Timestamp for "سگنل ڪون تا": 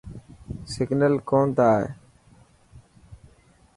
0.73-1.63